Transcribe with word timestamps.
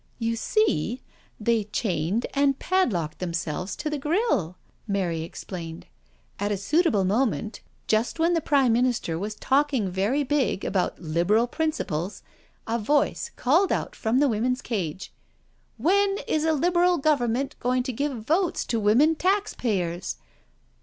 *'" 0.09 0.11
You 0.27 0.35
see, 0.35 1.03
they 1.39 1.65
chained 1.65 2.25
and 2.33 2.57
padlocked 2.57 3.19
themselves 3.19 3.75
to 3.75 3.87
the 3.87 3.99
grille," 3.99 4.57
Mary 4.87 5.21
explained." 5.21 5.85
At 6.39 6.51
a 6.51 6.57
suitable 6.57 7.03
mo 7.03 7.23
ment, 7.27 7.61
just 7.85 8.17
when 8.19 8.33
the 8.33 8.41
Prime 8.41 8.73
Minister 8.73 9.19
was 9.19 9.35
talking 9.35 9.91
very 9.91 10.23
big 10.23 10.65
about 10.65 10.97
Liberal 10.99 11.45
principles, 11.45 12.23
a 12.65 12.79
voice 12.79 13.29
called 13.35 13.71
out 13.71 13.95
from 13.95 14.17
the 14.17 14.27
Women's 14.27 14.63
Cage:' 14.63 15.13
\^en 15.79 16.17
is 16.27 16.45
a 16.45 16.53
Liberal 16.53 16.97
Government 16.97 17.55
going 17.59 17.83
to 17.83 17.93
give 17.93 18.23
votes 18.25 18.65
to 18.65 18.79
women 18.79 19.13
taxpayers?' 19.13 20.17